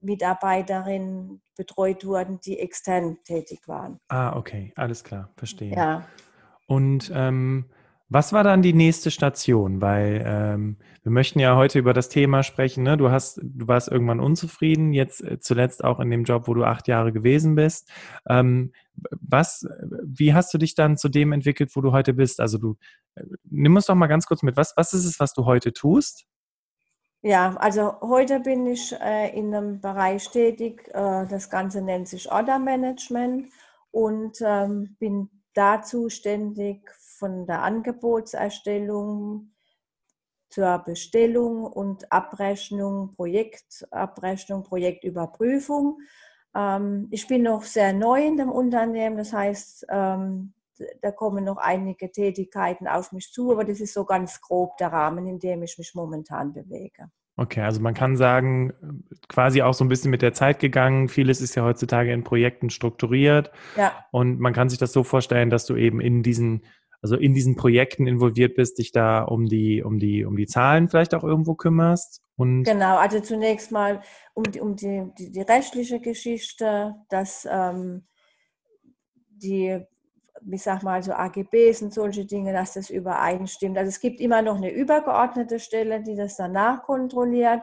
[0.00, 3.98] Mitarbeiterinnen betreut wurden, die extern tätig waren.
[4.08, 5.74] Ah, okay, alles klar, verstehe.
[5.74, 6.06] Ja.
[6.66, 7.66] Und ähm,
[8.10, 9.80] was war dann die nächste Station?
[9.80, 12.82] Weil ähm, wir möchten ja heute über das Thema sprechen.
[12.82, 12.96] Ne?
[12.96, 16.64] Du hast, du warst irgendwann unzufrieden, jetzt äh, zuletzt auch in dem Job, wo du
[16.64, 17.88] acht Jahre gewesen bist.
[18.28, 18.72] Ähm,
[19.20, 19.64] was,
[20.02, 22.40] wie hast du dich dann zu dem entwickelt, wo du heute bist?
[22.40, 22.76] Also du,
[23.14, 24.56] äh, nimm uns doch mal ganz kurz mit.
[24.56, 26.26] Was, was ist es, was du heute tust?
[27.22, 32.32] Ja, also heute bin ich äh, in einem Bereich tätig, äh, das Ganze nennt sich
[32.32, 33.52] Order Management
[33.92, 36.90] und ähm, bin da zuständig
[37.20, 39.52] von der Angebotserstellung
[40.48, 45.98] zur Bestellung und Abrechnung, Projektabrechnung, Projektüberprüfung.
[46.56, 50.54] Ähm, ich bin noch sehr neu in dem Unternehmen, das heißt, ähm,
[51.02, 54.88] da kommen noch einige Tätigkeiten auf mich zu, aber das ist so ganz grob der
[54.88, 57.10] Rahmen, in dem ich mich momentan bewege.
[57.40, 58.74] Okay, also man kann sagen,
[59.28, 61.08] quasi auch so ein bisschen mit der Zeit gegangen.
[61.08, 63.50] Vieles ist ja heutzutage in Projekten strukturiert.
[63.76, 63.92] Ja.
[64.10, 66.64] Und man kann sich das so vorstellen, dass du eben in diesen,
[67.02, 70.88] also in diesen Projekten involviert bist, dich da um die, um die, um die Zahlen
[70.88, 72.22] vielleicht auch irgendwo kümmerst.
[72.36, 74.02] Und genau, also zunächst mal
[74.34, 78.06] um die, um die, die, die rechtliche Geschichte, dass ähm,
[79.30, 79.80] die
[80.50, 83.76] ich sag mal, so AGBs und solche Dinge, dass das übereinstimmt.
[83.76, 87.60] Also es gibt immer noch eine übergeordnete Stelle, die das danach kontrolliert.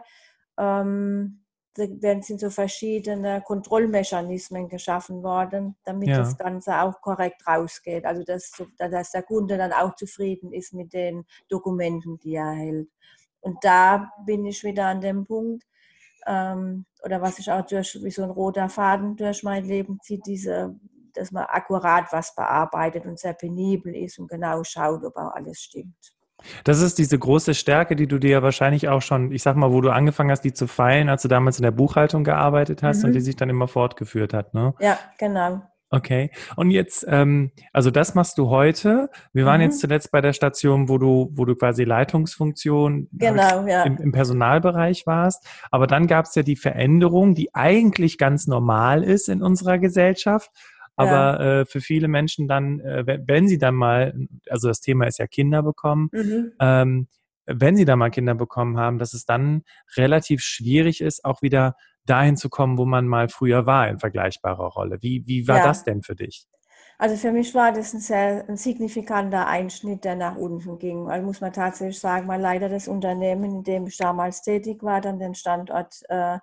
[0.58, 1.44] Ähm,
[1.78, 6.20] da sind so verschiedene Kontrollmechanismen geschaffen worden, damit ja.
[6.20, 8.06] das Ganze auch korrekt rausgeht.
[8.06, 12.90] Also dass, dass der Kunde dann auch zufrieden ist mit den Dokumenten, die er erhält.
[13.42, 15.64] Und da bin ich wieder an dem Punkt,
[16.26, 20.26] ähm, oder was ich auch durch, wie so ein roter Faden durch mein Leben zieht,
[20.26, 20.76] diese
[21.18, 25.60] dass man akkurat was bearbeitet und sehr penibel ist und genau schaut, ob auch alles
[25.62, 26.14] stimmt.
[26.64, 29.82] Das ist diese große Stärke, die du dir wahrscheinlich auch schon, ich sag mal, wo
[29.82, 33.06] du angefangen hast, die zu feilen, als du damals in der Buchhaltung gearbeitet hast mhm.
[33.06, 34.74] und die sich dann immer fortgeführt hat, ne?
[34.80, 35.62] Ja, genau.
[35.90, 36.32] Okay.
[36.58, 39.10] Und jetzt, ähm, also das machst du heute.
[39.32, 39.68] Wir waren mhm.
[39.68, 43.84] jetzt zuletzt bei der Station, wo du, wo du quasi Leitungsfunktion genau, ja.
[43.84, 45.48] im, im, Personalbereich warst.
[45.72, 50.52] Aber dann gab es ja die Veränderung, die eigentlich ganz normal ist in unserer Gesellschaft
[50.98, 51.62] aber ja.
[51.62, 54.14] äh, für viele Menschen dann, äh, wenn sie dann mal,
[54.50, 56.52] also das Thema ist ja Kinder bekommen, mhm.
[56.60, 57.08] ähm,
[57.46, 59.64] wenn sie da mal Kinder bekommen haben, dass es dann
[59.96, 64.68] relativ schwierig ist, auch wieder dahin zu kommen, wo man mal früher war in vergleichbarer
[64.68, 64.98] Rolle.
[65.02, 65.64] Wie, wie war ja.
[65.64, 66.48] das denn für dich?
[67.00, 71.06] Also für mich war das ein sehr ein signifikanter Einschnitt, der nach unten ging.
[71.06, 75.00] Weil muss man tatsächlich sagen, weil leider das Unternehmen, in dem ich damals tätig war,
[75.00, 76.40] dann den Standort äh,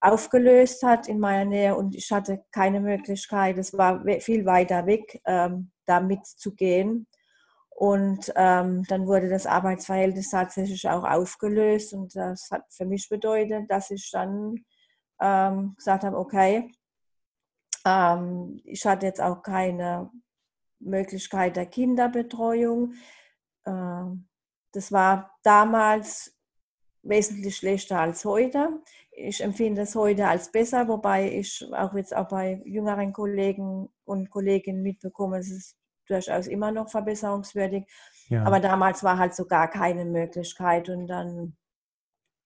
[0.00, 5.20] aufgelöst hat in meiner Nähe und ich hatte keine Möglichkeit, es war viel weiter weg,
[5.24, 7.06] ähm, da mitzugehen.
[7.70, 13.70] Und ähm, dann wurde das Arbeitsverhältnis tatsächlich auch aufgelöst und das hat für mich bedeutet,
[13.70, 14.64] dass ich dann
[15.20, 16.70] ähm, gesagt habe, okay,
[17.84, 20.10] ähm, ich hatte jetzt auch keine
[20.78, 22.94] Möglichkeit der Kinderbetreuung.
[23.66, 24.28] Ähm,
[24.72, 26.35] das war damals
[27.08, 28.80] wesentlich schlechter als heute.
[29.12, 34.30] Ich empfinde es heute als besser, wobei ich auch jetzt auch bei jüngeren Kollegen und
[34.30, 35.76] Kolleginnen mitbekomme, es ist
[36.08, 37.84] durchaus immer noch verbesserungswürdig.
[38.28, 38.44] Ja.
[38.44, 41.56] Aber damals war halt so gar keine Möglichkeit und dann.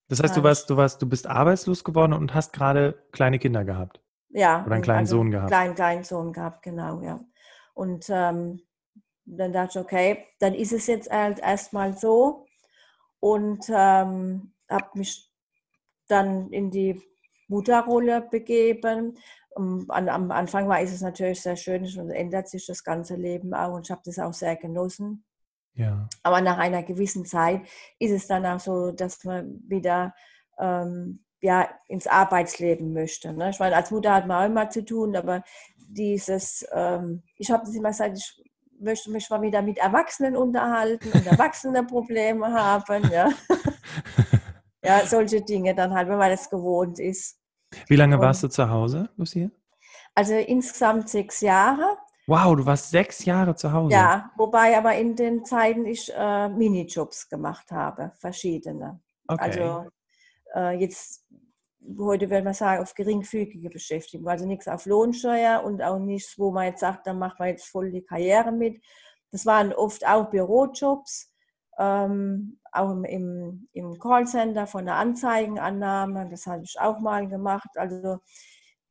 [0.08, 3.64] Das heißt, du warst, du warst, du bist arbeitslos geworden und hast gerade kleine Kinder
[3.64, 4.00] gehabt.
[4.30, 4.64] Ja.
[4.64, 5.48] Oder einen kleinen also Sohn gehabt.
[5.48, 7.20] Kleinen, kleinen Sohn gehabt, genau, ja.
[7.74, 8.60] Und ähm,
[9.24, 12.46] dann dachte ich, okay, dann ist es jetzt halt erstmal so.
[13.20, 15.30] Und ähm, habe mich
[16.08, 17.00] dann in die
[17.48, 19.18] Mutterrolle begeben.
[19.50, 23.52] Um, an, am Anfang war es natürlich sehr schön und ändert sich das ganze Leben
[23.52, 25.24] auch und ich habe das auch sehr genossen.
[25.74, 26.08] Ja.
[26.22, 27.62] Aber nach einer gewissen Zeit
[27.98, 30.14] ist es dann auch so, dass man wieder
[30.58, 33.32] ähm, ja, ins Arbeitsleben möchte.
[33.32, 33.50] Ne?
[33.50, 35.42] Ich meine, als Mutter hat man auch immer zu tun, aber
[35.76, 38.49] dieses, ähm, ich habe das immer gesagt, ich
[38.80, 43.10] möchte mich mal wieder mit Erwachsenen unterhalten und Erwachsene Probleme haben.
[43.10, 43.28] Ja.
[44.84, 47.38] ja, solche Dinge dann halt, wenn man das gewohnt ist.
[47.86, 49.50] Wie lange und, warst du zu Hause, Lucia?
[50.14, 51.96] Also insgesamt sechs Jahre.
[52.26, 53.94] Wow, du warst sechs Jahre zu Hause.
[53.94, 59.00] Ja, wobei aber in den Zeiten ich äh, Minijobs gemacht habe, verschiedene.
[59.26, 59.42] Okay.
[59.42, 59.90] Also
[60.54, 61.19] äh, jetzt
[61.98, 64.28] heute würde man sagen, auf geringfügige Beschäftigung.
[64.28, 67.68] Also nichts auf Lohnsteuer und auch nichts, wo man jetzt sagt, dann macht man jetzt
[67.68, 68.82] voll die Karriere mit.
[69.30, 71.32] Das waren oft auch Bürojobs,
[71.78, 76.28] ähm, auch im, im Callcenter von der Anzeigenannahme.
[76.30, 77.70] Das habe ich auch mal gemacht.
[77.76, 78.18] Also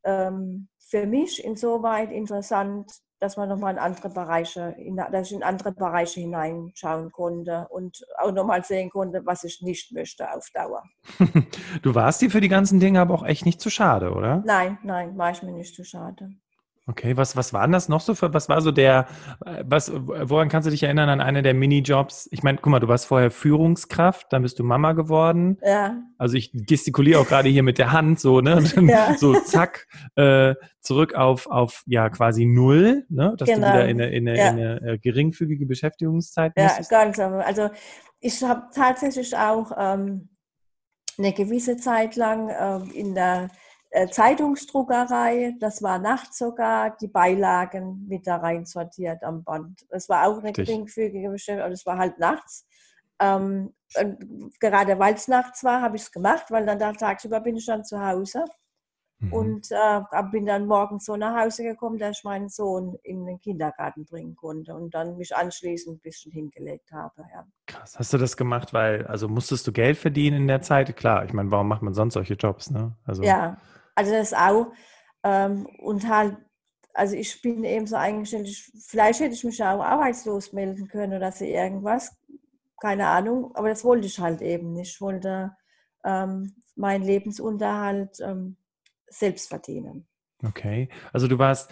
[0.03, 4.75] ähm, für mich insoweit interessant, dass man nochmal in andere Bereiche,
[5.11, 9.91] dass ich in andere Bereiche hineinschauen konnte und auch nochmal sehen konnte, was ich nicht
[9.91, 10.83] möchte auf Dauer.
[11.81, 14.41] du warst dir für die ganzen Dinge aber auch echt nicht zu schade, oder?
[14.45, 16.31] Nein, nein, war ich mir nicht zu schade.
[16.89, 19.05] Okay, was, was waren das noch so für, was war so der,
[19.61, 22.27] was, woran kannst du dich erinnern an eine der Minijobs?
[22.31, 25.59] Ich meine, guck mal, du warst vorher Führungskraft, dann bist du Mama geworden.
[25.63, 26.01] Ja.
[26.17, 28.63] Also ich gestikuliere auch gerade hier mit der Hand so, ne?
[28.89, 29.15] Ja.
[29.19, 33.35] So zack, äh, zurück auf, auf ja quasi null, ne?
[33.37, 33.67] Dass genau.
[33.67, 34.49] du wieder in eine, in eine, ja.
[34.49, 36.89] in eine äh, geringfügige Beschäftigungszeit Ja, musstest.
[36.89, 37.45] ganz aber.
[37.45, 37.69] Also
[38.19, 40.29] ich habe tatsächlich auch ähm,
[41.19, 43.68] eine gewisse Zeit lang ähm, in der äh,
[44.11, 49.85] Zeitungsdruckerei, das war nachts sogar, die Beilagen mit da rein sortiert am Band.
[49.89, 52.67] Das war auch eine geringfügige Beschäftigung, aber das war halt nachts.
[53.19, 53.73] Ähm,
[54.59, 57.65] gerade weil es nachts war, habe ich es gemacht, weil dann da tagsüber bin ich
[57.65, 58.45] dann zu Hause.
[59.21, 59.33] Mhm.
[59.33, 63.39] Und äh, bin dann morgens so nach Hause gekommen, dass ich meinen Sohn in den
[63.39, 67.25] Kindergarten bringen konnte und dann mich anschließend ein bisschen hingelegt habe.
[67.33, 67.45] Ja.
[67.65, 67.99] Krass.
[67.99, 70.95] Hast du das gemacht, weil, also musstest du Geld verdienen in der Zeit?
[70.95, 72.69] Klar, ich meine, warum macht man sonst solche Jobs?
[72.69, 72.95] Ne?
[73.05, 73.57] Also, ja,
[73.99, 74.71] also das auch.
[75.23, 76.37] Ähm, und halt,
[76.93, 78.47] also ich bin eben so eingestellt,
[78.87, 82.15] vielleicht hätte ich mich auch arbeitslos melden können oder so irgendwas.
[82.81, 84.93] Keine Ahnung, aber das wollte ich halt eben nicht.
[84.95, 85.53] Ich wollte
[86.05, 88.55] ähm, meinen Lebensunterhalt ähm,
[89.09, 90.07] selbst verdienen.
[90.45, 91.69] Okay, also du warst,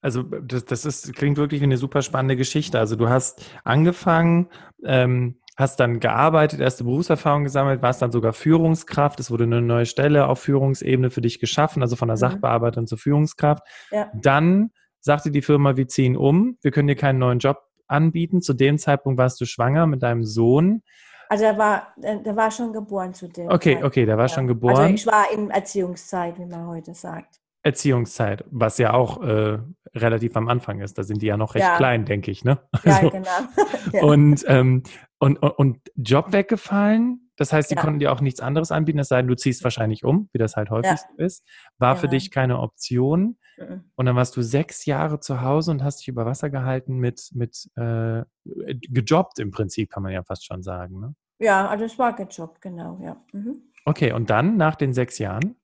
[0.00, 2.78] also das, das ist, klingt wirklich wie eine super spannende Geschichte.
[2.78, 4.48] Also du hast angefangen,
[4.84, 9.20] ähm, hast dann gearbeitet, erste Berufserfahrung gesammelt, warst dann sogar Führungskraft.
[9.20, 12.20] Es wurde eine neue Stelle auf Führungsebene für dich geschaffen, also von der mhm.
[12.20, 13.62] Sachbearbeiterin zur Führungskraft.
[13.90, 14.10] Ja.
[14.14, 18.42] Dann sagte die Firma, wir ziehen um, wir können dir keinen neuen Job anbieten.
[18.42, 20.82] Zu dem Zeitpunkt warst du schwanger mit deinem Sohn.
[21.28, 23.48] Also er war, der war schon geboren zu dem.
[23.48, 23.84] Okay, Zeit.
[23.84, 24.28] okay, der war ja.
[24.28, 24.76] schon geboren.
[24.76, 27.40] Also ich war in Erziehungszeit, wie man heute sagt.
[27.64, 29.58] Erziehungszeit, was ja auch äh,
[29.94, 30.98] relativ am Anfang ist.
[30.98, 31.76] Da sind die ja noch recht ja.
[31.76, 32.44] klein, denke ich.
[32.44, 32.60] Ne?
[32.84, 33.28] Ja, also, genau.
[33.92, 34.02] ja.
[34.04, 34.82] Und, ähm,
[35.18, 37.80] und, und Job weggefallen, das heißt, sie ja.
[37.80, 40.56] konnten dir auch nichts anderes anbieten, es sei denn, du ziehst wahrscheinlich um, wie das
[40.56, 41.44] halt häufig ist.
[41.78, 43.38] War für dich keine Option.
[43.56, 43.84] Mhm.
[43.96, 47.30] Und dann warst du sechs Jahre zu Hause und hast dich über Wasser gehalten mit,
[47.32, 51.00] mit äh, gejobbt im Prinzip, kann man ja fast schon sagen.
[51.00, 51.14] Ne?
[51.38, 53.16] Ja, also es war gejobbt, genau, ja.
[53.32, 53.62] Mhm.
[53.84, 55.56] Okay, und dann nach den sechs Jahren?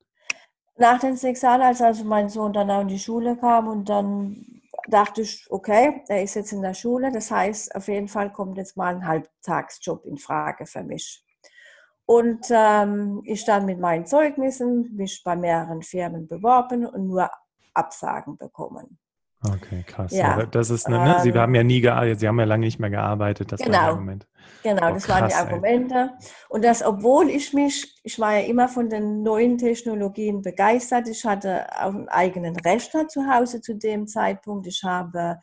[0.81, 3.89] Nach den sechs Jahren, als also mein Sohn dann auch in die Schule kam und
[3.89, 4.45] dann
[4.89, 8.57] dachte ich, okay, er ist jetzt in der Schule, das heißt, auf jeden Fall kommt
[8.57, 11.25] jetzt mal ein Halbtagsjob in Frage für mich.
[12.07, 17.31] Und ähm, ich dann mit meinen Zeugnissen mich bei mehreren Firmen beworben und nur
[17.73, 18.99] Absagen bekommen.
[19.43, 20.13] Okay, krass.
[20.13, 21.17] Ja, das ist eine, ne?
[21.23, 23.79] Sie ähm, haben ja nie gearbeitet, Sie haben ja lange nicht mehr gearbeitet, das genau,
[23.79, 24.27] war Argument.
[24.63, 25.95] Genau, oh, das krass, waren die Argumente.
[25.95, 26.27] Ey.
[26.51, 31.09] Und das, obwohl ich mich, ich war ja immer von den neuen Technologien begeistert.
[31.09, 34.67] Ich hatte auch einen eigenen Rechner zu Hause zu dem Zeitpunkt.
[34.67, 35.39] Ich habe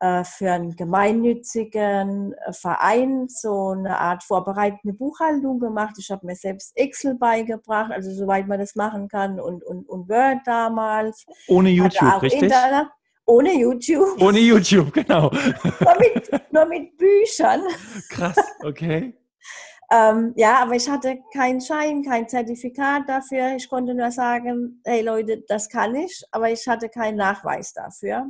[0.00, 5.94] äh, für einen gemeinnützigen äh, Verein so eine Art vorbereitende Buchhaltung gemacht.
[5.98, 10.08] Ich habe mir selbst Excel beigebracht, also soweit man das machen kann und, und, und
[10.08, 11.24] Word damals.
[11.46, 12.42] Ohne YouTube, richtig?
[12.42, 12.88] Internet.
[13.28, 14.22] Ohne YouTube.
[14.22, 15.30] Ohne YouTube, genau.
[15.80, 17.60] nur, mit, nur mit Büchern.
[18.08, 19.14] Krass, okay.
[19.92, 23.54] ähm, ja, aber ich hatte keinen Schein, kein Zertifikat dafür.
[23.54, 28.26] Ich konnte nur sagen, hey Leute, das kann ich, aber ich hatte keinen Nachweis dafür.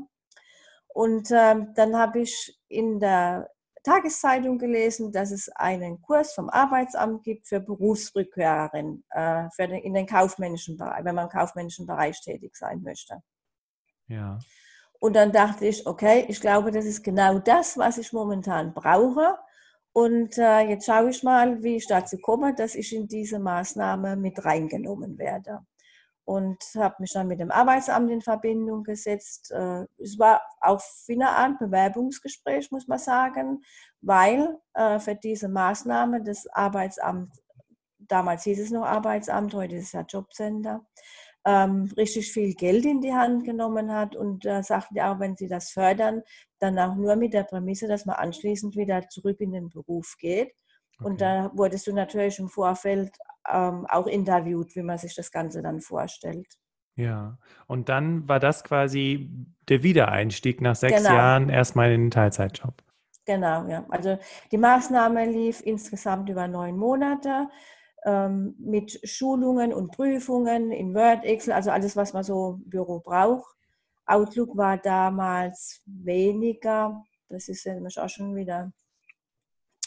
[0.88, 3.48] Und ähm, dann habe ich in der
[3.84, 9.94] Tageszeitung gelesen, dass es einen Kurs vom Arbeitsamt gibt für Berufsrückkehrerinnen äh, für den, in
[9.94, 13.22] den kaufmännischen Bereich, wenn man im kaufmännischen Bereich tätig sein möchte.
[14.08, 14.40] Ja.
[15.00, 19.38] Und dann dachte ich, okay, ich glaube, das ist genau das, was ich momentan brauche.
[19.92, 24.16] Und äh, jetzt schaue ich mal, wie ich dazu komme, dass ich in diese Maßnahme
[24.16, 25.61] mit reingenommen werde.
[26.24, 29.50] Und habe mich dann mit dem Arbeitsamt in Verbindung gesetzt.
[29.50, 33.62] Äh, es war auch wie eine Art Bewerbungsgespräch, muss man sagen,
[34.02, 37.32] weil äh, für diese Maßnahme das Arbeitsamt,
[37.98, 40.84] damals hieß es noch Arbeitsamt, heute ist es ja Jobcenter,
[41.44, 45.37] ähm, richtig viel Geld in die Hand genommen hat und äh, sagten ja auch, wenn
[45.37, 46.22] sie das fördern,
[46.59, 50.53] dann auch nur mit der Prämisse, dass man anschließend wieder zurück in den Beruf geht.
[50.98, 51.09] Okay.
[51.09, 53.16] Und da wurdest du natürlich im Vorfeld
[53.48, 56.46] ähm, auch interviewt, wie man sich das Ganze dann vorstellt.
[56.96, 59.31] Ja, und dann war das quasi
[59.68, 61.14] der Wiedereinstieg nach sechs genau.
[61.14, 62.83] Jahren erstmal in den Teilzeitjob.
[63.24, 63.87] Genau, ja.
[63.88, 64.18] Also
[64.51, 67.48] die Maßnahme lief insgesamt über neun Monate
[68.04, 73.00] ähm, mit Schulungen und Prüfungen in Word, Excel, also alles, was man so im Büro
[73.00, 73.54] braucht.
[74.06, 78.72] Outlook war damals weniger, das ist nämlich auch schon wieder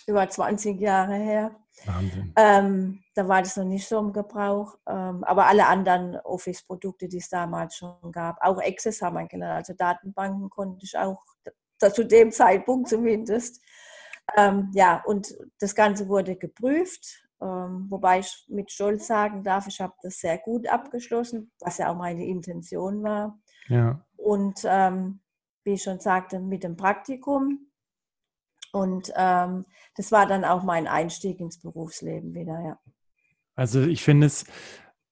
[0.07, 1.55] über 20 Jahre her.
[1.85, 2.33] Wahnsinn.
[2.35, 4.77] Ähm, da war das noch nicht so im Gebrauch.
[4.87, 9.57] Ähm, aber alle anderen Office-Produkte, die es damals schon gab, auch Access haben wir gelernt.
[9.57, 11.23] Also Datenbanken konnte ich auch
[11.93, 13.61] zu dem Zeitpunkt zumindest.
[14.37, 17.23] Ähm, ja, und das Ganze wurde geprüft.
[17.41, 21.91] Ähm, wobei ich mit Stolz sagen darf, ich habe das sehr gut abgeschlossen, was ja
[21.91, 23.39] auch meine Intention war.
[23.67, 24.05] Ja.
[24.15, 25.21] Und ähm,
[25.63, 27.71] wie ich schon sagte, mit dem Praktikum.
[28.71, 32.79] Und ähm, das war dann auch mein Einstieg ins Berufsleben wieder, ja.
[33.55, 34.45] Also ich finde es,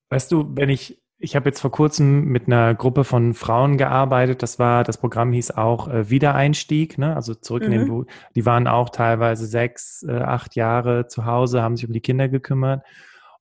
[0.09, 4.41] weißt du, wenn ich ich habe jetzt vor kurzem mit einer Gruppe von Frauen gearbeitet.
[4.41, 7.13] Das war, das Programm hieß auch äh, Wiedereinstieg, ne?
[7.13, 7.65] also zurück mhm.
[7.65, 7.87] in den mhm.
[7.87, 8.05] Beruf.
[8.35, 12.29] Die waren auch teilweise sechs, äh, acht Jahre zu Hause, haben sich um die Kinder
[12.29, 12.85] gekümmert.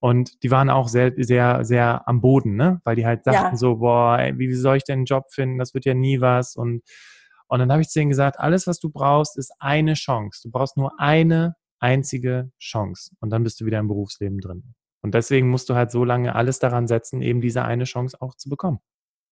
[0.01, 2.81] Und die waren auch sehr, sehr, sehr am Boden, ne?
[2.85, 3.57] Weil die halt sagten ja.
[3.57, 5.59] so, boah, ey, wie soll ich denn einen Job finden?
[5.59, 6.55] Das wird ja nie was.
[6.55, 6.83] Und,
[7.49, 10.43] und dann habe ich zu denen gesagt, alles, was du brauchst, ist eine Chance.
[10.45, 13.13] Du brauchst nur eine einzige Chance.
[13.21, 14.75] Und dann bist du wieder im Berufsleben drin.
[15.09, 18.35] Und deswegen musst du halt so lange alles daran setzen, eben diese eine Chance auch
[18.35, 18.79] zu bekommen.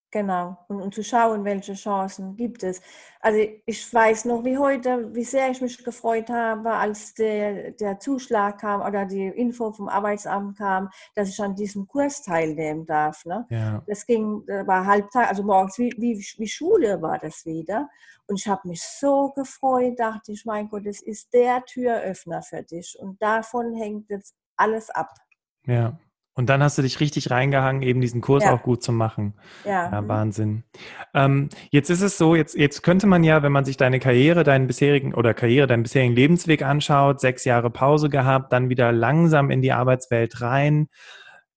[0.09, 2.81] Genau, und, und zu schauen, welche Chancen gibt es.
[3.19, 7.99] Also ich weiß noch wie heute, wie sehr ich mich gefreut habe, als der, der
[7.99, 13.23] Zuschlag kam oder die Info vom Arbeitsamt kam, dass ich an diesem Kurs teilnehmen darf.
[13.25, 13.45] Ne?
[13.51, 13.83] Ja.
[13.85, 17.87] Das ging, das war Halbtag, also morgens wie, wie, wie Schule war das wieder.
[18.25, 22.63] Und ich habe mich so gefreut, dachte ich, mein Gott, das ist der Türöffner für
[22.63, 22.97] dich.
[22.97, 25.13] Und davon hängt jetzt alles ab.
[25.67, 25.99] Ja.
[26.37, 28.53] Und dann hast du dich richtig reingehangen, eben diesen Kurs ja.
[28.53, 29.33] auch gut zu machen.
[29.65, 29.91] Ja.
[29.91, 30.63] ja Wahnsinn.
[31.15, 34.43] Ähm, jetzt ist es so, jetzt, jetzt könnte man ja, wenn man sich deine Karriere,
[34.43, 39.49] deinen bisherigen oder Karriere, deinen bisherigen Lebensweg anschaut, sechs Jahre Pause gehabt, dann wieder langsam
[39.49, 40.89] in die Arbeitswelt rein.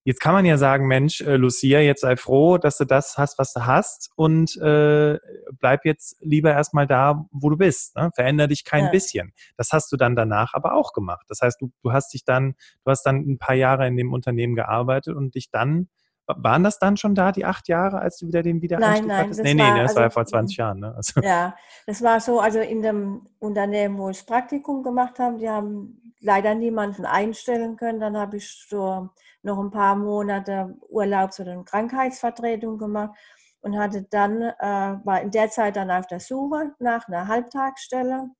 [0.04, 3.38] Jetzt kann man ja sagen, Mensch, äh, Lucia, jetzt sei froh, dass du das hast,
[3.38, 5.18] was du hast und äh,
[5.58, 7.96] bleib jetzt lieber erstmal da, wo du bist.
[7.96, 8.10] Ne?
[8.14, 8.90] Veränder dich kein ja.
[8.90, 9.32] bisschen.
[9.56, 11.26] Das hast du dann danach aber auch gemacht.
[11.28, 14.12] Das heißt, du, du hast dich dann, du hast dann ein paar Jahre in dem
[14.12, 15.88] Unternehmen gearbeitet und dich dann,
[16.26, 19.24] waren das dann schon da, die acht Jahre, als du wieder den Wiedereinstieg nein, nein,
[19.26, 19.42] hattest?
[19.42, 20.80] Nee, nee, war, das also, war ja vor 20 Jahren.
[20.80, 20.94] Ne?
[20.94, 21.20] Also.
[21.20, 26.14] Ja, das war so, also in dem Unternehmen, wo ich Praktikum gemacht habe, die haben
[26.20, 28.00] leider niemanden einstellen können.
[28.00, 29.10] Dann habe ich so
[29.42, 33.18] noch ein paar Monate Urlaubs- oder Krankheitsvertretung gemacht
[33.60, 38.30] und hatte dann, äh, war in der Zeit dann auf der Suche nach einer Halbtagsstelle,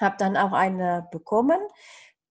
[0.00, 1.60] habe dann auch eine bekommen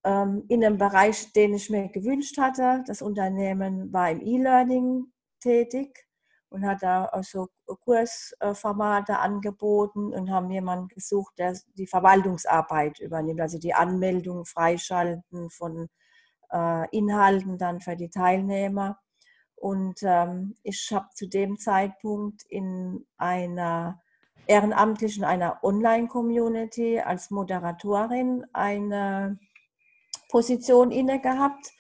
[0.04, 2.84] ähm, in einem Bereich, den ich mir gewünscht hatte.
[2.88, 6.08] Das Unternehmen war im E-Learning tätig
[6.50, 13.60] und hat da also Kursformate angeboten und haben jemanden gesucht, der die Verwaltungsarbeit übernimmt, also
[13.60, 15.90] die Anmeldung, Freischalten von
[16.92, 19.00] Inhalten dann für die Teilnehmer.
[19.56, 24.02] Und ähm, ich habe zu dem Zeitpunkt in einer
[24.48, 29.38] ehrenamtlichen, einer Online-Community als Moderatorin eine
[30.30, 31.72] Position inne gehabt.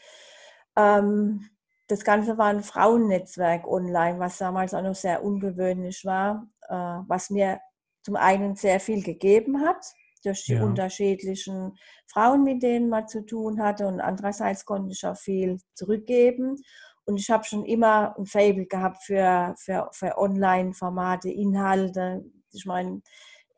[0.76, 1.49] Ähm,
[1.88, 7.32] das Ganze war ein Frauennetzwerk online, was damals auch noch sehr ungewöhnlich war, äh, was
[7.32, 7.59] mir
[8.03, 9.84] zum einen sehr viel gegeben hat,
[10.24, 10.63] durch die ja.
[10.63, 13.88] unterschiedlichen Frauen, mit denen man zu tun hatte.
[13.88, 16.57] Und andererseits konnte ich auch viel zurückgeben.
[17.05, 22.24] Und ich habe schon immer ein Fable gehabt für, für, für Online-Formate, Inhalte.
[22.53, 23.01] Ich meine,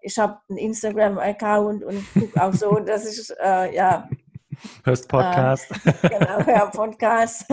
[0.01, 4.09] ich habe einen Instagram-Account und gucke auch so, dass ich äh, ja
[4.83, 5.71] Hörst Podcast.
[5.85, 7.45] Äh, genau, hör Podcast.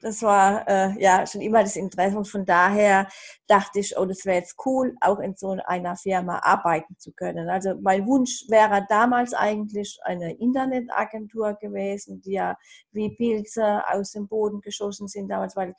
[0.00, 3.08] Das war äh, ja schon immer das Interesse und von daher
[3.46, 7.48] dachte ich, oh, das wäre jetzt cool, auch in so einer Firma arbeiten zu können.
[7.48, 12.56] Also mein Wunsch wäre damals eigentlich eine Internetagentur gewesen, die ja
[12.92, 15.74] wie Pilze aus dem Boden geschossen sind damals, weil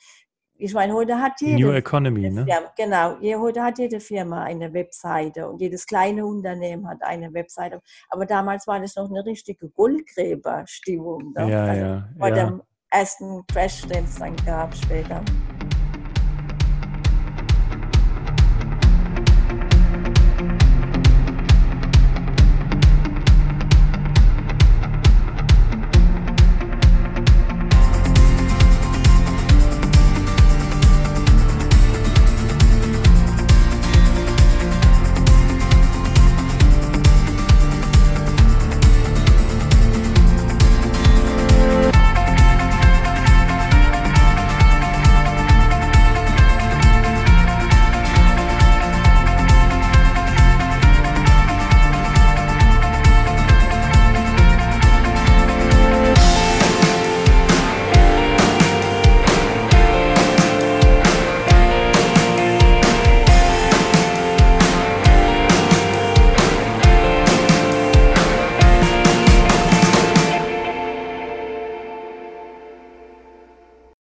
[0.61, 2.45] ich meine, heute hat jede New Economy, ne?
[2.45, 7.81] Firma, genau, heute hat jede Firma eine Webseite und jedes kleine Unternehmen hat eine Webseite.
[8.09, 11.31] Aber damals war das noch eine richtige Goldgräberstimmung.
[11.33, 11.49] Ne?
[11.49, 12.09] Ja, also ja.
[12.17, 12.35] Vor ja.
[12.35, 15.23] dem ersten Crash, den es dann gab später.